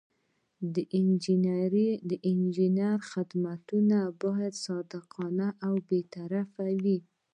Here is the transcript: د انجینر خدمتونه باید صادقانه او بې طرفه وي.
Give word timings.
د 2.11 2.11
انجینر 2.31 2.97
خدمتونه 3.11 3.97
باید 4.21 4.53
صادقانه 4.65 5.47
او 5.65 5.73
بې 5.87 5.99
طرفه 6.15 6.65
وي. 6.83 6.99